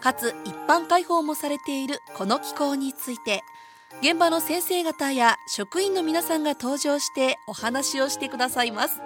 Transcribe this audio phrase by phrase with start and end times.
[0.00, 3.42] かつ一般開放もされているこの機構について
[4.02, 9.00] 現場の先生方や職員の皆さんが登場してお話をしてくださいます。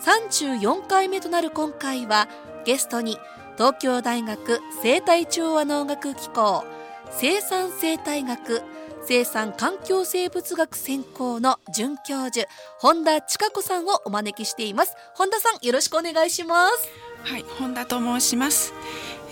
[0.00, 2.28] 34回目となる今回は
[2.64, 3.18] ゲストに
[3.56, 6.64] 東京大学生態調和農学機構
[7.10, 8.62] 生産生態学
[9.06, 14.94] 生産環境生物学専攻の准教授本田千佳子さんをお招きしています。
[15.14, 17.05] 本田さんよろしくお願いします。
[17.26, 18.72] はい本田と申します。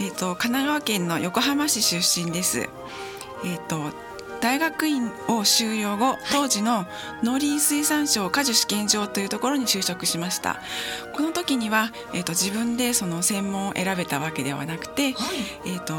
[0.00, 2.58] えっ、ー、と神奈川県の横浜市出身です。
[2.58, 3.78] えっ、ー、と
[4.40, 6.86] 大学院を修了後当時の
[7.22, 10.60] 農林水産省果樹試験場というところに就職しました。
[11.14, 15.94] この時には、えーと、自分でその専門を選べたわけではなくて、はい、えーと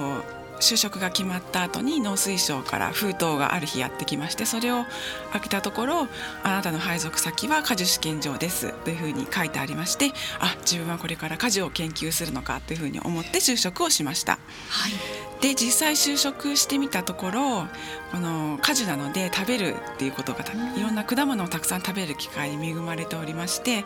[0.60, 4.86] 就職が決まった後に農水省から封筒がある日やってきましてそれを
[5.32, 6.08] 開けたところ
[6.44, 14.34] 「あなたの配属先は果樹試験場です」というふうに書いてありましてあ自分はこれから果樹を研究するのかというふうに思って就職をしました。
[14.70, 14.94] はい、
[15.42, 17.68] で実際就職してみたところ
[18.12, 20.44] この果樹なので食べるっていうことが
[20.78, 23.86] いろんな果物をたくさん食べる機会に恵まれておりまして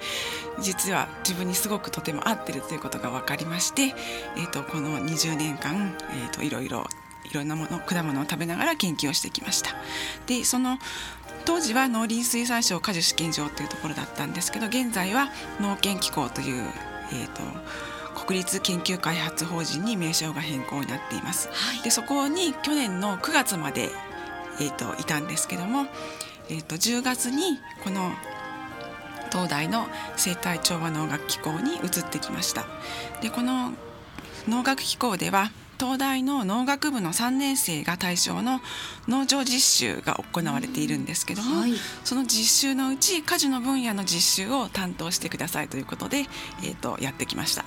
[0.59, 3.93] 実は自分にすごくとても合ってるということが分かりまして、
[4.37, 6.85] えーと、この20年間、えーと、いろいろ
[7.25, 9.71] いろんなもの果物を食べながら研究をしてきました。
[10.25, 10.79] でその
[11.45, 15.29] 当時は農林水産省果樹試験場というところだったんですけど現在は
[15.59, 16.63] 農研機構という、
[17.11, 17.41] えーと
[18.25, 21.47] 国立研究開発法人に名称が変更になっています。
[21.47, 23.89] はい、でそこに去年の9月まで
[24.59, 25.87] えーと、いたんですけども、
[26.49, 28.11] えーと、10月にこの
[29.31, 32.65] 東大の生態調和農学機構に移ってきました
[33.21, 33.73] でこの
[34.47, 38.59] 農学機構では東大の農学部の3年生が対象の
[39.07, 46.25] 農場実習が行われているんですけども、はい、その実習のうち果樹の分野の実習を担当してくださいということで、
[46.63, 47.63] えーとやってきました。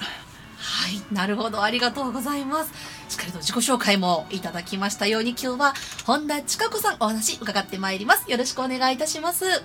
[0.64, 1.62] はいなるほど。
[1.62, 2.70] ありがとうございます。
[3.08, 5.74] しっかりと自己紹介もいただきましたように今日は
[6.06, 8.30] 本田千佳子さんお話伺ってまいります。
[8.30, 9.44] よろしくお願いいたします。
[9.44, 9.62] はい。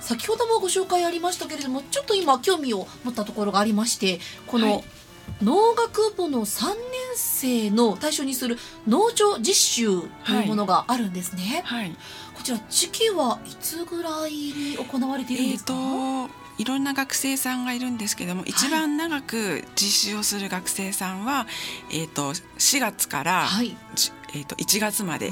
[0.00, 4.84] 先ほどもご紹介ありましたけれどもちょっと今興味を持ったところがありましてこの、
[5.42, 6.76] 農学部の3年
[7.16, 11.62] 生の対象にする農場実習というものがあるんですね。
[11.64, 11.96] はい、はい、
[12.34, 15.72] こちら時期はいつぐらいに行われているんですか？
[15.72, 21.46] えーいろんな学生さんがいるんですけども、一番長く実習をする学生さんは、
[21.90, 23.76] えーと、4月から、はい、
[24.34, 25.30] えーと、1月まで。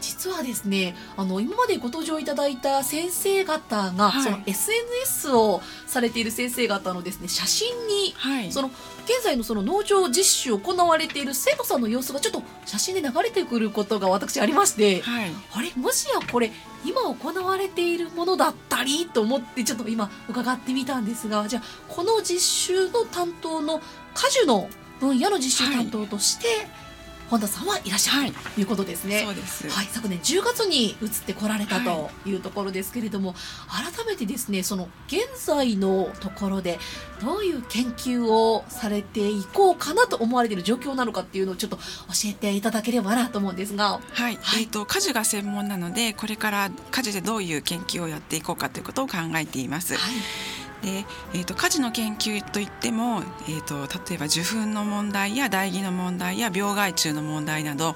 [0.00, 15.72] 実はですねあの今までご登場いただいた先生方が、はい、その SNS をされている先生方のですね写真に、はい、その現在のその農場実習を行われている生徒さんの様子がちょっと写真で流れてくることが私ありまして、はい、あれ？
[15.76, 16.50] もしやこれ
[16.84, 23.80] 今行われているものだったりと思ってちょっと今伺ってみたんですがじゃあこの実習の担当の
[24.14, 24.68] 果樹の
[25.00, 26.85] 分野の実習担当として、はい
[27.28, 29.22] 本田さんはいらっしゃる、ということですね。
[29.24, 29.68] そうです。
[29.68, 33.34] はい、昨年10月に移ってこられたというところですけれども、
[33.66, 36.78] はい、改めてですね、その現在のところで
[37.20, 41.82] どういう研究をされていこうかなと思われている状況なのかっていうのをちょっと教
[42.26, 44.00] えていただければなと思うんですが。
[44.12, 44.38] はい。
[44.40, 49.96] はい、えっ、ー、と果樹が専門なので、これから果樹でどういう研究をやっていこうかということを考えています。
[49.96, 57.94] はいで、えーと、果樹の研究といっても、えーと、例えば受粉の問題や唾液の問題や病害虫の問題など、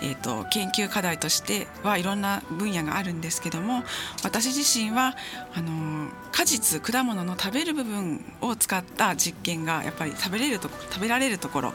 [0.00, 3.82] えーと、研究課題としてはいろんな分野があるんですけども
[4.22, 5.16] 私自身は
[5.54, 11.74] あの果実果物の食べる部分を使った実験がやっぱり食べれると食べられるところ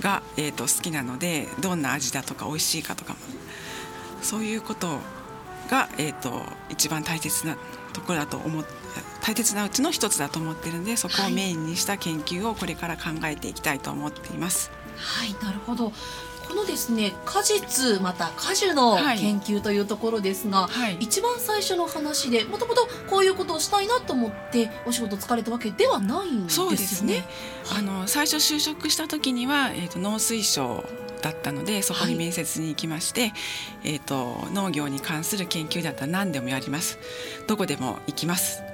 [0.00, 3.16] が、はい、えー、と好きなのでどんな味だとか美味しいかとか
[4.22, 4.98] そういうこと
[5.70, 7.56] が、えー、と一番大切な
[7.92, 8.83] ところだと思って
[9.24, 14.70] 大切なうちの一つだと思ってるんでそこをメインにした研究をこれから考えていきたいと思っています。
[14.96, 15.92] はい、なるほど。
[16.46, 26.66] このですね果実また果樹の研究というところですが、はい、一番最初の話でもともとこういうことをしたいなと思ってお仕事疲れたわけではないんですね。
[26.66, 27.26] そうですね、
[27.74, 30.84] あの最初就職した時には、えーと、農水省
[31.22, 33.32] だったのでそこに面接に行きまして、はい、
[33.84, 36.98] えーと農業に関する研究だったら何でもやります。
[37.46, 38.73] どこでも行きます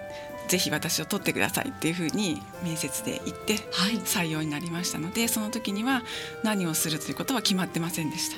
[0.51, 3.55] ぜひ私を取ってくださいっていうふうに面接で言って
[4.05, 6.03] 採用になりましたので、はい、その時には
[6.43, 8.37] 何をするということは決まってませんでした。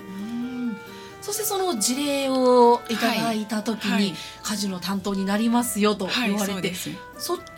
[1.23, 6.91] そしてその事例をいただいた時に、はい、家事の担当になりますよと言われて、はい、率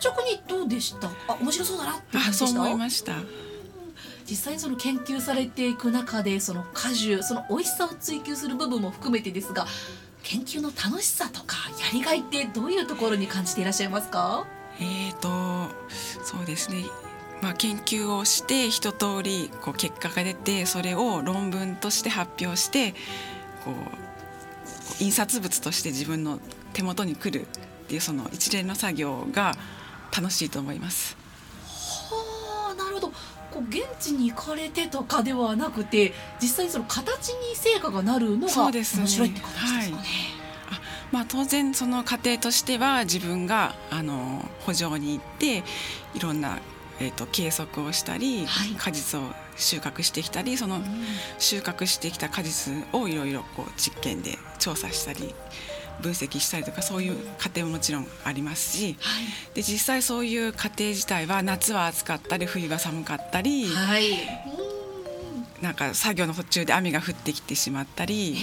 [0.01, 1.09] 直にどうでした？
[1.27, 2.61] あ面白そうだなって感じでした？
[2.61, 3.15] 思いました。
[4.29, 9.67] 実際にその研究されていく中でその果樹その美味しさを追求する部分も含めてですが
[10.25, 14.45] 研究の楽しさとかやりがいってどういうところに感じていらっしゃいますか？
[14.79, 15.73] えーと
[16.23, 16.83] そうですね
[17.41, 22.93] まあ、研究をして一通りこう結果が出てそれを論文として発表して
[23.63, 26.39] こう印刷物として自分の
[26.73, 27.47] 手元に来るっ
[27.87, 29.53] ていうその一連の作業が
[30.15, 31.17] 楽しいと思います。
[33.55, 36.11] こう現地に行かれてとかではなくて
[36.41, 40.03] 実際にその形に成果がなるのが面白いって形ですかね。
[41.11, 45.63] まあ、当然その過程としては自分があの補助に行って
[46.13, 46.59] いろんな、
[46.99, 49.23] えーと、計測をしたり、はい、果実を
[49.55, 50.81] 収穫してきたりその
[51.37, 55.33] 収穫してきた果実をいろいろこう実験で調査したり
[56.01, 59.25] 分析したりとかそういう過程ももちろんありますし、はい、
[59.55, 64.11] で実際そういう過程自体は夏は暑かったり冬が寒かったり、はい、
[65.61, 68.35] なんか作業の途中で雨が降ってきてしまったり、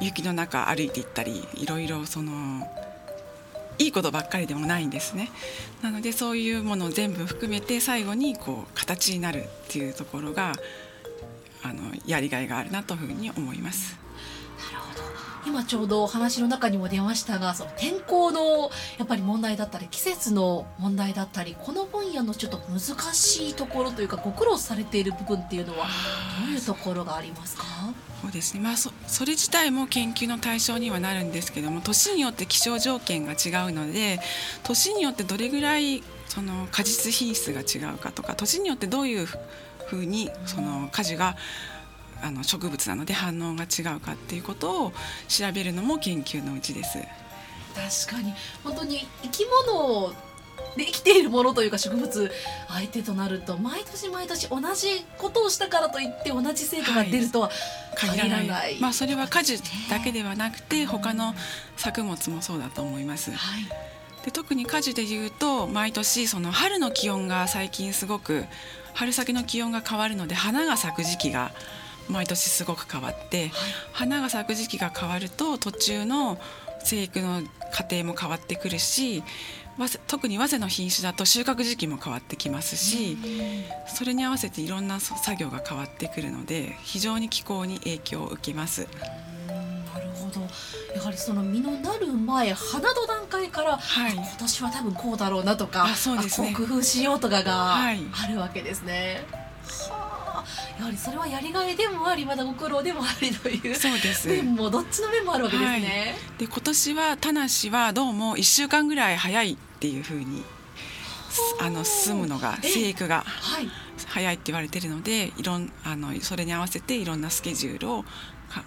[0.00, 2.66] 雪の中歩いていったりいろいろその
[3.78, 5.30] いいことばっかりでもないんですね。
[5.82, 10.52] なのでそういうものを全部含めて最後にこう形になるっていうところが
[11.62, 14.03] あのやりがいがあるなというふうに思います。
[15.46, 25.86] 今ちょうどお話の中にも出ましたがその天候のやっぱり問題だったり季節の問題だったりこの分野のちょっと難しいところというかご苦労されている部分っていうのは
[26.46, 27.64] どういうところがありますか？
[28.22, 34.18] そうですね、まあそ、それ自体も研究の対象にはなるんですけども年によって気象条件が違うので
[34.62, 41.36] 年によってどれぐらいその果実品質が違うかとか年によってどういうふうにその果樹が
[42.24, 44.92] あの植物なので反応が違うかっていうことを
[45.28, 46.98] 調べるのも研究のうちです。
[48.06, 48.32] 確かに。
[48.62, 50.14] 本当に生き物
[50.76, 52.30] で生きているものというか植物
[52.68, 57.50] 相手となると毎年毎年同じことをしたからといって同じ成果が出るとは
[57.96, 59.58] 限らない、はい、まあ、それは果樹
[59.90, 61.34] だけではなくて他の
[61.76, 63.30] 作物もそうだと思います。
[63.32, 68.46] はい、で特に果樹でいうと毎年その春の気温が最近すごく
[68.94, 71.52] 春先の気温が変わるので花が咲く時期が
[72.08, 73.50] 毎年すごく変わって、はい、
[73.92, 76.38] 花が咲く時期が変わると途中の
[76.84, 77.42] 生育の
[77.72, 79.22] 過程も変わってくるし
[80.06, 83.18] 特に早生の品種だと収穫時期も変わってきますし
[83.88, 88.86] それに合わせていろんな作業が変わってくるので非常に気候に影響を受けます。
[89.48, 90.40] なるほど。
[90.94, 97.92] やはりその実のなる前花の段階から、はい、今年は多分こうだろうなとかあそうです、ね、工夫しようとかがあ
[98.28, 99.24] るわけですね。
[99.30, 99.43] はい
[100.78, 104.28] やはりそれはやりがいでもありまだご苦労でもありというそうです。
[104.28, 105.76] 面もどっちの面もあるわけですね。
[105.76, 107.40] はい、で今年は田無
[107.76, 110.42] はどうも1週間ぐらい早いっていうふうに
[111.60, 113.24] あの進むのが生育が
[114.06, 118.04] 早いって言われてるのでいろんあのそれに合わせていろんなスケジュールを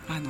[0.07, 0.29] あの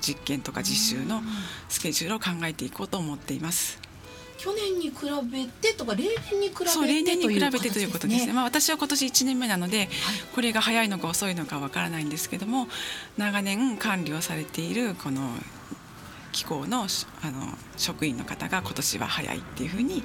[0.00, 1.22] 実験とか実習の
[1.68, 3.87] スケジュールを考えていこうと思っています。
[4.38, 4.94] 去年に比
[5.30, 8.32] べてとか例年に比べてそう例年に比べてということですね。
[8.32, 9.88] まあ私は今年1年目なので、はい、
[10.32, 12.68] これが早いのか遅いのかわからないんですけども
[13.16, 15.28] 長年管理をされているこの
[16.32, 20.04] 機構のあの職員の方が今年は早いっていうふうに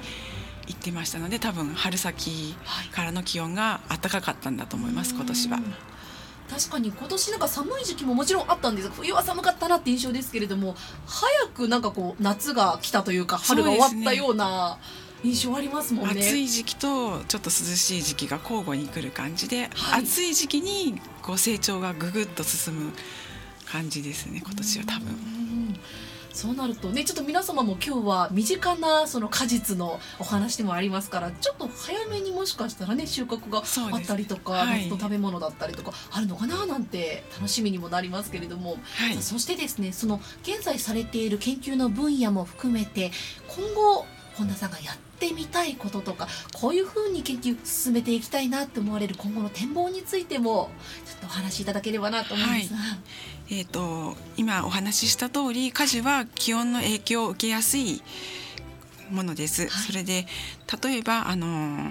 [0.66, 2.56] 言ってましたので多分春先
[2.90, 5.60] からの気温が暖かかったんだと思います今年は。
[6.54, 8.88] 確かに今年なんか寒い時期ももちろんあったんです。
[8.88, 14.78] が冬は寒かったなって印象ですけれども早くなんかこう夏が来たというか春が終わったような
[15.24, 22.92] 印象ありますもんね、暑い時期とちょっと涼しい時期が交互に来る感じで、はい、暑い時期にこう成長がぐぐっと進む
[23.64, 25.43] 感じですね今年は多分。
[26.34, 43.12] そうなるとねちょっと皆様も今日は身近なその果実のお話でもありますからちょっと早めにもしかしたらね収穫があったりとか、はい、夏の食べ物だったりとかあるのかななんて楽しみにもなりますけれども、はい、そしてですねその現在されている研究の分野も含めて
[43.46, 50.70] 今後本田さんがやってみたいこととかこういうふうに研究進めていきたいなって思われる今後の展望についても
[51.06, 52.78] ちょっとお話しいただければなと思うんですが。
[52.78, 52.98] はい
[53.50, 58.02] えーと、今お話しした通り果樹は気温の影響を受けやすい
[59.10, 59.62] ものです。
[59.62, 60.26] はい、それで
[60.82, 61.90] 例えばあの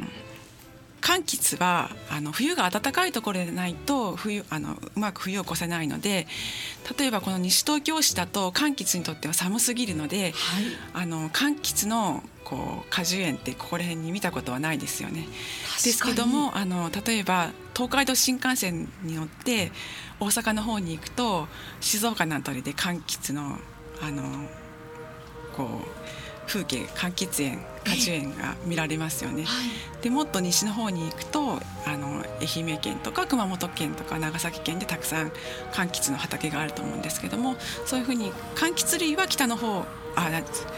[1.04, 6.28] 柑橘はあの冬が暖かいところでないと冬あのうまく冬を越せないので
[6.98, 10.34] 例えばこの西東京市だと柑橘にとっては寒すぎるので、はい、
[10.94, 15.28] あの柑橘のこう果樹園ってここら辺に見たことはないですよね。
[15.84, 19.72] ですけどもあの例えば東海道新幹線に乗って
[20.22, 21.48] 大阪の方に行くと
[21.82, 23.58] 静岡の辺りで柑橘の
[24.02, 24.24] あの
[25.56, 29.44] こう風景柑橘園果樹園が見られますよね。
[29.44, 29.70] はい、
[30.02, 35.30] でもっと西の方に行くとあの愛媛県とか熊本県とか長崎県でたくさん
[35.72, 39.86] 柑橘の畑があると思うんですけどもそういうふうに柑橘類は北の方
[40.16, 40.30] あ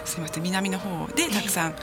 [0.06, 1.76] すみません南の方でたくさん、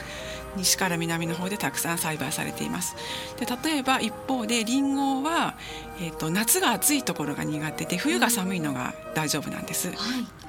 [0.56, 2.96] 西から南の方でたくさん栽培されています。
[3.38, 5.54] で例えば一方でりんごは、
[6.00, 9.96] えーと、夏が暑いところが苦手で冬が寒いのが大丈夫なんです、はい、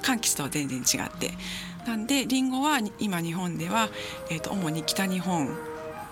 [0.02, 1.32] 柑橘とは全然違って
[1.86, 3.88] なんでりんごは今日本では、
[4.30, 5.56] えーと、主に北日本、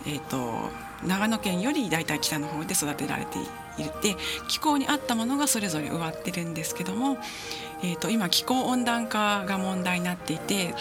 [0.06, 0.70] えーと、
[1.06, 3.38] 長野県より大体北の方で育てられて
[3.78, 4.16] いて
[4.48, 7.18] 気候に合ったものがそれぞれ植わってるんですけども、
[7.82, 10.74] えー、と今気候温暖化が問題になっていて、はい、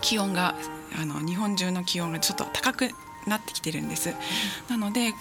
[0.00, 0.54] 気温が
[1.00, 2.88] あの日本中の気温がちょっと高く
[3.26, 4.14] なってきてるんです。
[4.68, 5.12] なので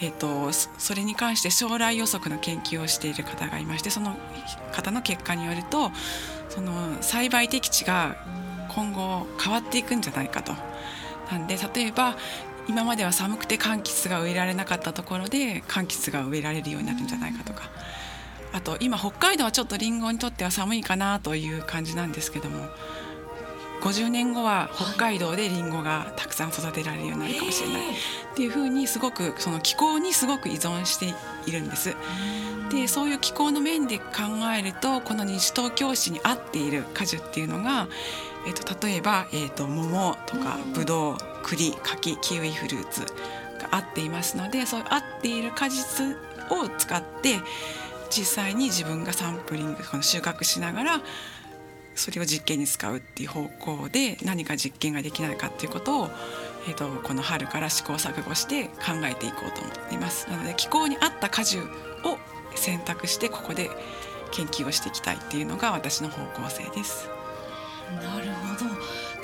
[0.00, 4.16] えーと、それに関して将来予測の研究をしている方がいましてその
[4.72, 5.92] 方の結果によると
[6.52, 8.14] その栽培適地が
[8.68, 10.52] 今後変わっていくんじゃないかと。
[11.30, 12.14] なんで例えば
[12.68, 17.70] 今までは寒くて柑橘が植えられなかったところで柑橘が植えられるようになるんじゃないかとか
[18.52, 22.66] あと今北海道はちょっとりんごにとっては寒いかなという感じなんですけども
[23.82, 27.94] 50年後は北海道でりんごがたくさん育てられるようになるかもしれない、っ
[28.36, 31.14] ていうふうにすごくその気候にすごく依存して
[31.46, 31.96] いるんです。
[32.70, 34.04] でそういう気候の面で考
[34.56, 37.88] えるとこの西東京市に合っている果樹っていうのが、
[38.46, 43.00] えーと、例えば、えーと、桃とかぶどう栗柿キウイフルーツ
[43.60, 46.16] が合っていますのでそういう合っている果実
[46.50, 47.40] を使って
[48.08, 51.00] 実際に自分がサンプリングこの収穫しながら
[51.94, 56.10] それを実験に使うっていう方向で何か実験ができないかっていうことを、
[56.68, 60.28] えーと、この春から試行錯誤して考えていこうと思っています。
[60.30, 62.18] なので気候に合った果樹を
[62.54, 63.70] 選択してここで
[64.30, 67.08] 研究をしていきたいっていうのが私の方向性です。
[68.00, 68.70] なるほど。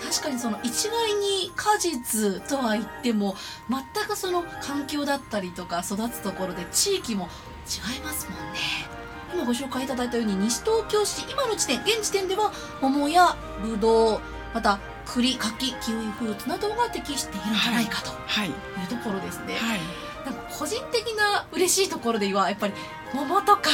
[0.03, 3.35] 確かにその一概に果実とは言っても
[3.69, 7.29] 全くその環境だったりとか育つところで地域も
[7.67, 8.98] 違いますもんね。
[9.33, 14.21] 今ご紹介いただいたように西東京市今の時点現時点では桃やぶどう
[14.55, 18.11] また栗柿キウイフルーツなどが適しているんじゃないかと
[18.45, 18.51] い。
[18.51, 18.53] う
[18.89, 19.55] ところですね。
[19.55, 19.81] はい、
[20.25, 22.75] なんか個人的な嬉しいところではやっぱり
[23.15, 23.71] 桃とか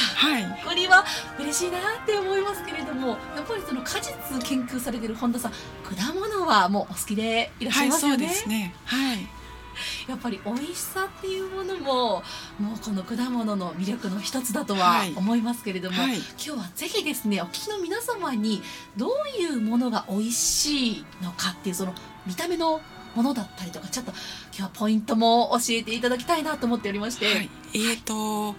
[0.69, 1.05] 栗は
[1.39, 8.27] 嬉しいなって思いますけれどもやっぱりその果実研究されてる本田さん果物はもうお好きでいらっしゃいますよね。
[8.27, 8.75] はい、そうですね。
[8.85, 9.44] はい
[10.09, 12.23] やっぱり美味しさっていうものも
[12.59, 18.63] もうこの果物の魅力の一つだとは思いますけれども、はいはい、今日はぜひですねお聞きの皆様に
[18.97, 21.95] どういうものが美味しいのかっていうその
[22.27, 22.81] 見た目の
[23.15, 27.27] ものだったりとかちょっと今日はポイントも教えていただきたいなと思っておりまして。
[27.27, 28.57] はい、えーと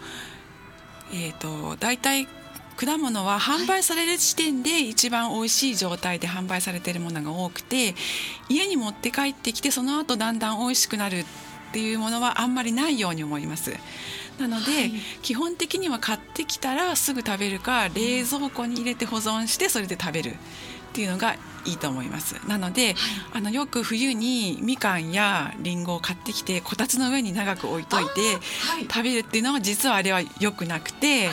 [1.11, 2.27] えーと、大体
[2.77, 7.95] 果物は販売される時点で一番美味しい状態で販売されているものが多くて
[8.49, 11.25] 家に持って帰ってきてその後だんだん美味しくなるっ
[11.71, 13.73] ていうものはあんまりないように思います。
[14.39, 14.91] なので、はい、
[15.21, 20.33] 基本的には買ってきたらすぐ食べるか冷蔵庫に入れて保存してそれで食べるっ
[20.93, 22.95] ていうのがいいと思いますなので、はい、
[23.33, 28.11] あのよく冬にみかんやりんごを買ってきてこたつの上に長く置いといて、
[28.89, 31.29] 食べるっていうのは実はあれは良くなくて。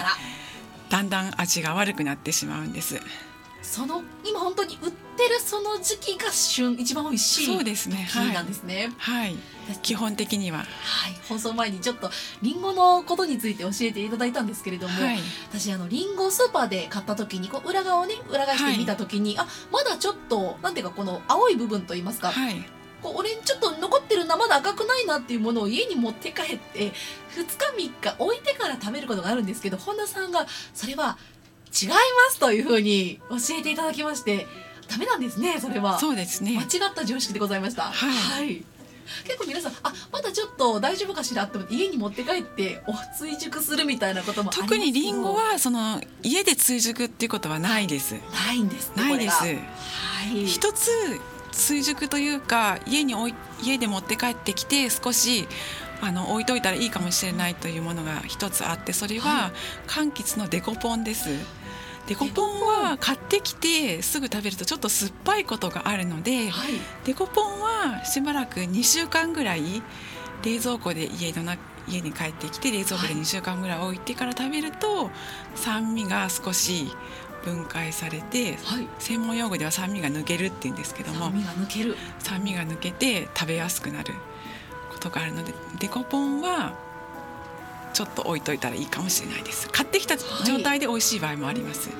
[0.92, 3.00] だんだん味が悪くなってしまうんです。
[3.62, 8.06] その今本当に売ってるその時期が旬一番美味しいそうですね。
[8.34, 8.92] なんですね。
[8.98, 9.38] はい、はい、
[9.80, 10.58] 基本的には。
[10.58, 10.66] はい。
[11.30, 12.10] 放送前にちょっと
[12.42, 15.18] りんごのことについて教えていただいたんですけれども、はい、
[15.48, 22.62] 私あのりんごスーパーで買った時にこう裏側をね裏返してみた時に、はい、あまだちょっとなんていうかこの青い部分といいますか、はい、
[23.02, 26.92] こう俺ちょっと残ってるなまだ赤くないなっていうものを家に持って帰って2
[27.76, 31.18] 日3日置いてから食べることがあるんですけど本田さんがそれは
[31.72, 31.94] 違いま
[32.30, 34.46] すというふうに教えていただきまして
[34.88, 35.98] ダメなんですねそれは。
[35.98, 36.52] そうですね。
[36.56, 37.84] 間違った常識でございました。
[37.84, 38.64] はい、はい。
[39.24, 48.14] 結構皆さんあまだちょっと大丈夫かしらって家に持って帰ってお追熟するみたいなことも特にりんごはその家で追熟っていうことはないです。
[48.46, 49.36] ないんです、ね、ないです。
[49.42, 50.46] はい。
[50.46, 50.90] 一つ
[51.52, 53.14] 追熟というか家に
[53.62, 55.46] 家で持って帰ってきて少し
[56.00, 59.52] あの置いといたらいいかもしれないというものが一つあってそれは
[59.86, 61.28] 柑橘のデコポンです。
[62.08, 62.52] デコポン。
[62.82, 66.72] は買ってきてすぐ食べるとちょっと酸っぱいことがあるので、はい、
[67.04, 69.82] デコポンはしばらく2週間ぐらい
[70.44, 71.56] 冷蔵庫で家のな
[71.88, 75.10] 家に帰ってきて冷蔵庫で2週間ぐらい置いてから食べると、はい、
[75.54, 76.88] 酸味が少し
[77.44, 81.96] 分解されて、はい、専門用語では酸味が抜けるっていうんですけども酸味が抜ける。
[82.18, 84.14] 酸味が抜けて食べやすくなる
[84.90, 86.74] ことがあるのでデコポンは
[87.92, 89.68] ちょっと置いといたらいいかもしれないです。
[89.68, 91.98] 買ってきた状態で美味しい場合もあります、はい、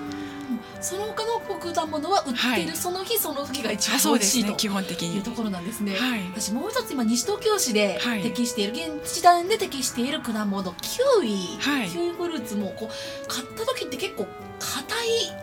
[0.83, 1.41] その他の
[1.73, 5.13] 果物は売ってる、はい、その日その時が一番美味しい、ね、基本的に。
[5.13, 11.59] いうところなんですね、はい、私もう一つ今西東京市で適している、現時点で適している果物キウイ、
[11.89, 14.27] キウイフルーツもこう買った時って結構
[14.59, 15.43] 硬い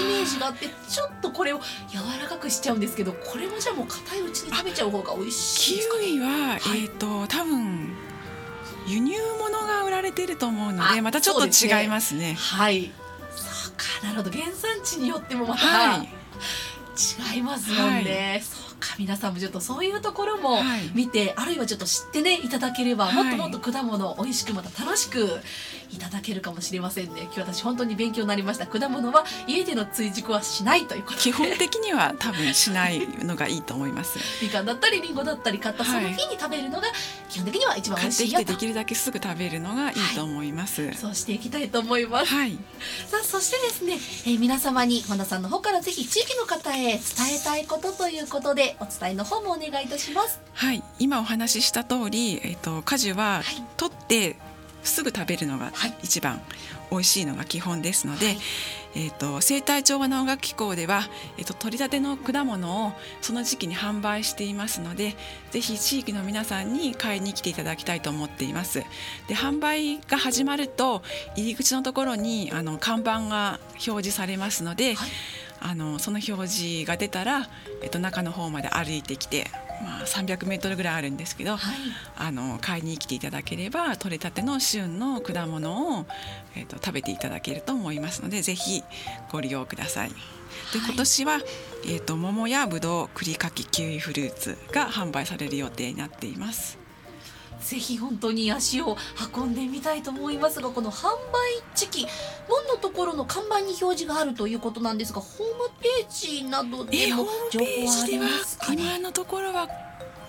[0.00, 7.94] イメージがあってちょっとこれを柔らかくしちゃうんですけどこれもじゃあもう硬いうちに食べちゃう方が美味しいですか、ね、キウイは、えっ、ー、と多分
[8.86, 12.36] 輸入物が売られてると思うのでまたちょっと違いますね。
[12.36, 12.58] すね。
[12.58, 12.92] はい
[13.76, 13.84] か。
[14.02, 14.30] なるほど。
[14.30, 16.08] 原産地によってもまた、はい、
[17.34, 18.30] 違いますもんね。
[18.30, 18.42] はい、
[18.98, 20.58] 皆さんもちょっとそういうところも
[20.94, 25.40] 見て、はい、あるいはちょっと知ってねいただければ、もっともっと果物美味しくまた楽しく
[25.90, 27.22] いただけるかもしれませんね。
[27.22, 28.66] 今日私本当に勉強になりました。
[28.66, 34.18] 果物は家での追熟はしないということ基本的には多分しないのがいいと思います。
[34.42, 36.88] みかんだったりりんごだったり買ったその日に食べるのが
[37.28, 42.52] 基本的には一番美味しいよと、できるだけすぐ食べるのがいいと思います、はい、そうしていきたいと思います、はい、
[43.08, 43.94] さあそしてですね、
[44.32, 47.00] えー、皆様に本田さんの方からぜひ地域の方へ伝え
[47.44, 50.40] たいことということでお伝えの方もお願いいたします。
[50.52, 53.42] はい今お話しした通りえっ、ー、と果樹は
[53.76, 54.36] 取って
[54.84, 56.40] すぐ食べるのが一番
[56.90, 58.38] 美味しいのが基本ですので、はい、
[58.94, 61.02] えーと、生態調和能楽機構では、
[61.38, 65.16] えーと、取り立ての果物をその時期に販売していますので
[65.50, 68.84] ぜひ地域の皆さんに買いに来ていただきたいと思っています。
[69.26, 71.02] で販売が始まると
[71.36, 75.08] 入り口のところにあの看板が表示されますので、はい、
[75.66, 77.48] あのその表示が出たら、
[77.82, 79.50] えーと中の方まで歩いてきて
[79.82, 81.76] まあ、300メートルぐらいあるんですけど、はい、
[82.16, 86.06] あの買いに来ていただければ取れたての旬の果物を、
[86.56, 88.82] えーと、食べていただけると思いますのでぜひ
[89.30, 90.10] ご利用ください。
[90.10, 90.14] で
[90.78, 91.40] 今年は、
[91.84, 96.83] えーと、桃やぶどう栗かきキウイフルーツが販売される予定になっています。
[97.64, 98.96] ぜひ本当に足を
[99.34, 102.06] 運んでみたいと思いますがこの販売時期
[102.48, 109.68] 門のところの看板に表示があるということなんですがホームページなどでも情報はありますか、ね、今のところは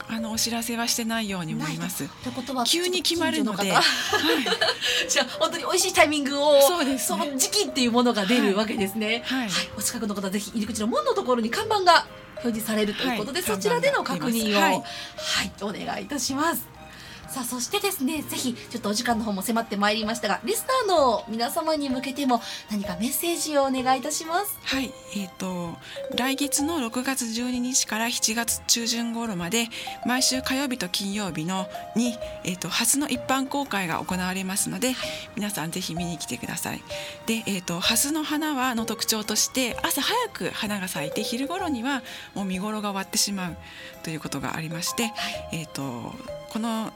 [0.07, 2.07] あのお知らせはしてないように思います。
[2.23, 2.31] とい。
[2.31, 3.83] うことは急に決まるので、はい、
[5.09, 9.23] じゃあ本当に美味しいタイミングをそうです、ね、その時期っていうものが出るわけですね。
[9.25, 14.83] はい、はい、お近くの方ぜひ入り口の門のところに看板が表示されるということで、はい、そちらでの確認を、はい、はい、
[15.61, 16.74] お願いいたします。
[17.35, 22.39] さあそしてですねぜひちょっとお時間の方も迫ってまいりましたがリスナーの皆様に向けても
[22.71, 24.57] 何かメッセージをお願いいたします。
[24.63, 25.75] はいえっ、ー、と
[26.15, 29.67] 来月の6月12日から7月中旬頃まで
[30.05, 31.67] 毎週火曜日と金曜日の
[31.97, 34.93] に、えーと、初の一般公開が行われますので
[35.35, 36.81] 皆さんぜひ見に来てください。
[37.25, 42.01] で、えーと、初の花はの特徴として朝早く花が咲いて昼頃には
[42.33, 43.57] もう見頃が終わってしまう
[44.03, 45.13] ということがありまして、はい、
[45.51, 46.15] えーと
[46.49, 46.93] この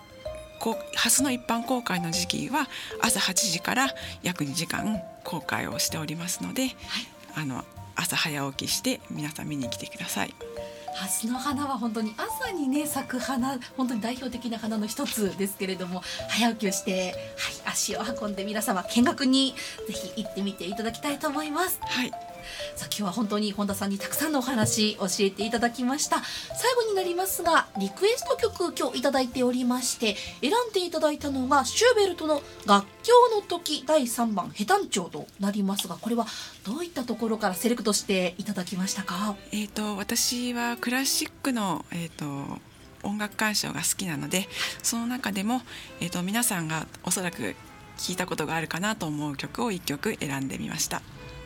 [0.95, 2.67] 初の一般公開の時期は
[3.02, 3.88] 朝8時から
[4.24, 6.74] 約2時間公開をしておりますので、はい、
[7.36, 7.63] あの
[7.95, 10.34] 朝早起きして皆さん見に来てください。
[10.95, 17.13] 蓮の花は本当に朝にね咲く花本当に代表的な花の一つですけれども早起きをして、はい、
[17.65, 19.56] 足を運んで皆様見学に
[19.88, 21.80] ぜひ行ってみていただきたいと思います。
[21.82, 22.29] はい
[22.76, 36.26] さあ今日は本当に本田さんにたくさんのお話教えていただきました最後になりますがリクエスト曲今日いただいておりまして選んでいただいたのがシューベルトの楽境の時第3番ヘタンチョウとなりますがこれは
[36.66, 39.36] どういったところからセレクトしていただきましたか？
[39.52, 42.60] えっ、と私はクラシックのえ、ー、と
[43.04, 44.48] 音楽鑑賞が好きなので
[44.84, 45.62] その中でも、
[46.02, 47.56] えーと皆さんがおそらく
[47.98, 51.02] 聞いたことがあるかなと思う曲を1曲選んでみました。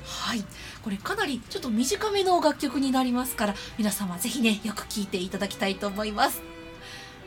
[0.05, 0.43] はい。
[0.81, 6.41] これかなりちょっと短めの楽曲になりますから皆様ぜひねよく聴いていただきたいと思います。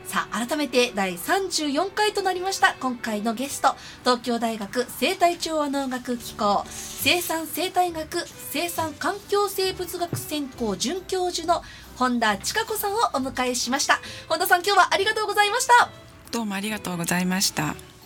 [0.05, 3.75] さあ改めて第34回となりました今回のゲスト。
[4.01, 11.61] 東京大学生態調和能楽機構生産生態学生産環境生物学専攻准教授の
[11.97, 13.99] 本田千佳子さんをお迎えしました。
[14.29, 15.89] 本田さん今日はありがとうございました。
[16.31, 17.96] どうもありがとうございました。